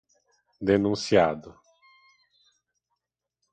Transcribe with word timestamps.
denunciado 0.67 1.53